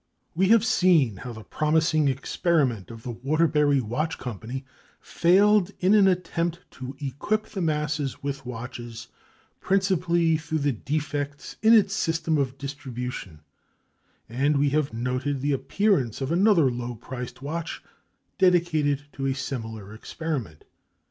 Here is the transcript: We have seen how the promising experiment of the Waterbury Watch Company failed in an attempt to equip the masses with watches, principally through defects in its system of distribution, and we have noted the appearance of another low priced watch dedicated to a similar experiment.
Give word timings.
We 0.33 0.47
have 0.47 0.65
seen 0.65 1.17
how 1.17 1.33
the 1.33 1.43
promising 1.43 2.07
experiment 2.07 2.89
of 2.89 3.03
the 3.03 3.11
Waterbury 3.11 3.79
Watch 3.79 4.17
Company 4.17 4.65
failed 4.99 5.69
in 5.79 5.93
an 5.93 6.07
attempt 6.07 6.59
to 6.71 6.95
equip 6.99 7.45
the 7.45 7.61
masses 7.61 8.23
with 8.23 8.43
watches, 8.43 9.09
principally 9.59 10.37
through 10.37 10.71
defects 10.73 11.57
in 11.61 11.75
its 11.75 11.93
system 11.93 12.39
of 12.39 12.57
distribution, 12.57 13.41
and 14.27 14.57
we 14.57 14.69
have 14.71 14.91
noted 14.91 15.39
the 15.39 15.51
appearance 15.53 16.19
of 16.19 16.31
another 16.31 16.71
low 16.71 16.95
priced 16.95 17.43
watch 17.43 17.83
dedicated 18.39 19.03
to 19.13 19.27
a 19.27 19.35
similar 19.35 19.93
experiment. 19.93 20.65